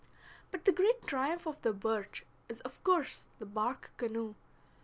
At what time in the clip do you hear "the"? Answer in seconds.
0.65-0.71, 1.61-1.71, 3.37-3.45